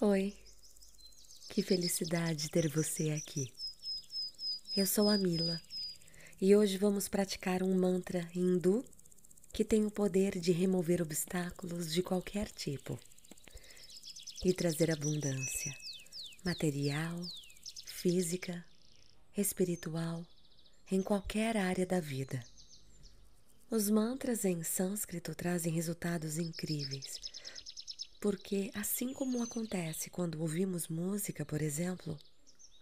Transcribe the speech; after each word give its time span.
Oi, 0.00 0.34
que 1.48 1.62
felicidade 1.62 2.48
ter 2.48 2.68
você 2.68 3.10
aqui. 3.10 3.52
Eu 4.76 4.86
sou 4.86 5.08
a 5.08 5.16
Mila 5.16 5.60
e 6.40 6.56
hoje 6.56 6.76
vamos 6.76 7.08
praticar 7.08 7.62
um 7.62 7.72
mantra 7.74 8.28
hindu 8.34 8.84
que 9.52 9.64
tem 9.64 9.84
o 9.84 9.90
poder 9.90 10.40
de 10.40 10.50
remover 10.50 11.00
obstáculos 11.00 11.92
de 11.92 12.02
qualquer 12.02 12.48
tipo 12.50 12.98
e 14.44 14.52
trazer 14.52 14.90
abundância 14.90 15.72
material, 16.44 17.20
física, 17.86 18.64
espiritual, 19.36 20.26
em 20.90 21.00
qualquer 21.00 21.56
área 21.56 21.86
da 21.86 22.00
vida. 22.00 22.44
Os 23.70 23.88
mantras 23.88 24.44
em 24.44 24.64
sânscrito 24.64 25.34
trazem 25.34 25.72
resultados 25.72 26.36
incríveis, 26.36 27.20
porque, 28.22 28.70
assim 28.72 29.12
como 29.12 29.42
acontece 29.42 30.08
quando 30.08 30.40
ouvimos 30.40 30.86
música, 30.86 31.44
por 31.44 31.60
exemplo, 31.60 32.16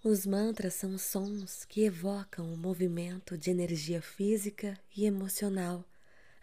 os 0.04 0.26
mantras 0.26 0.74
são 0.74 0.98
sons 0.98 1.64
que 1.64 1.80
evocam 1.80 2.52
o 2.52 2.58
movimento 2.58 3.38
de 3.38 3.50
energia 3.50 4.02
física 4.02 4.78
e 4.94 5.06
emocional 5.06 5.82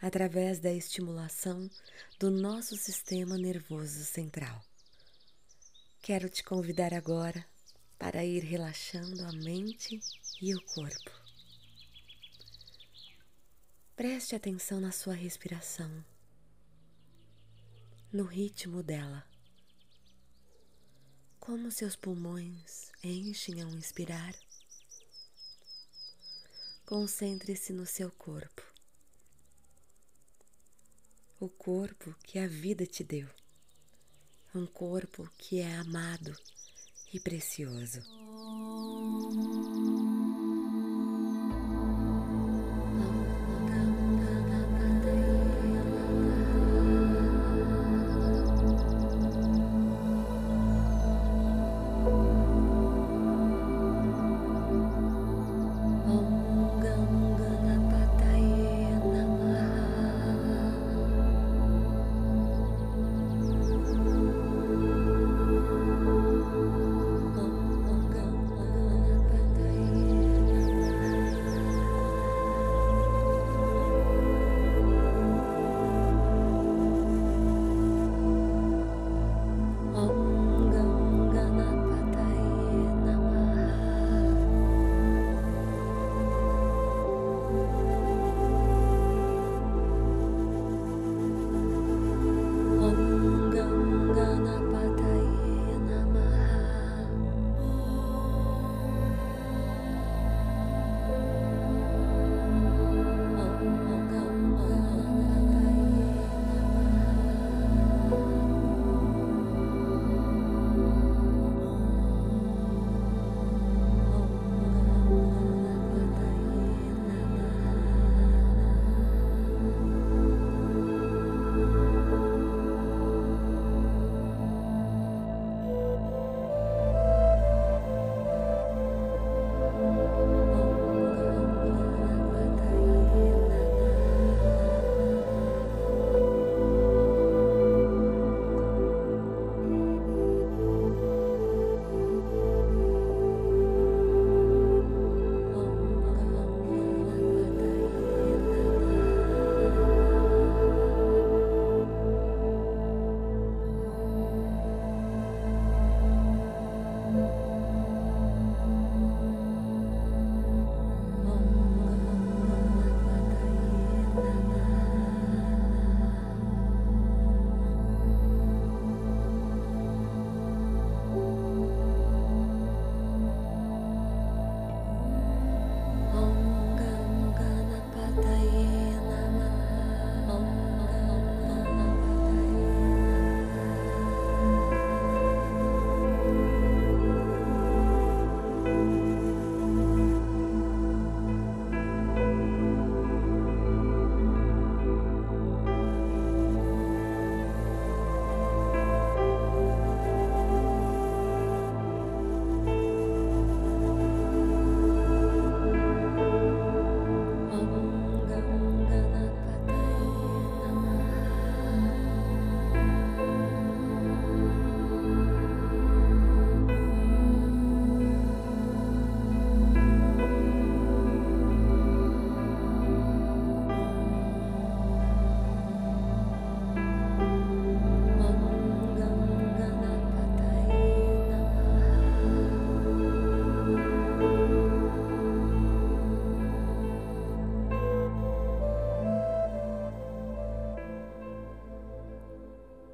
através 0.02 0.58
da 0.60 0.74
estimulação 0.74 1.70
do 2.18 2.32
nosso 2.32 2.76
sistema 2.76 3.38
nervoso 3.38 4.04
central. 4.04 4.66
Quero 6.02 6.28
te 6.28 6.44
convidar 6.44 6.92
agora 6.92 7.46
para 8.00 8.26
ir 8.26 8.44
relaxando 8.44 9.24
a 9.26 9.32
mente 9.32 10.00
e 10.42 10.56
o 10.56 10.62
corpo. 10.74 11.12
Preste 13.96 14.36
atenção 14.36 14.80
na 14.80 14.92
sua 14.92 15.14
respiração, 15.14 16.04
no 18.12 18.24
ritmo 18.24 18.82
dela. 18.82 19.26
Como 21.40 21.72
seus 21.72 21.96
pulmões 21.96 22.92
enchem 23.04 23.62
ao 23.62 23.70
inspirar. 23.70 24.34
Concentre-se 26.86 27.74
no 27.74 27.86
seu 27.86 28.10
corpo, 28.12 28.64
o 31.38 31.50
corpo 31.50 32.16
que 32.24 32.40
a 32.40 32.48
vida 32.48 32.86
te 32.86 33.04
deu, 33.04 33.28
um 34.56 34.66
corpo 34.66 35.30
que 35.38 35.60
é 35.60 35.76
amado 35.76 36.34
e 37.14 37.20
precioso. 37.20 38.02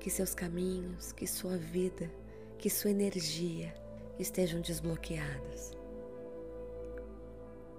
Que 0.03 0.09
seus 0.09 0.35
caminhos, 0.35 1.13
que 1.13 1.25
sua 1.25 1.55
vida, 1.55 2.11
que 2.57 2.69
sua 2.69 2.91
energia 2.91 3.73
estejam 4.19 4.59
desbloqueados 4.59 5.71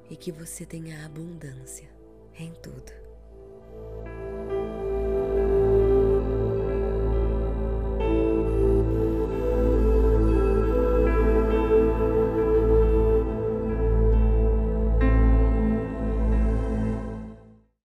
e 0.08 0.16
que 0.16 0.32
você 0.32 0.64
tenha 0.64 1.04
abundância 1.04 1.86
em 2.34 2.50
tudo. 2.54 3.03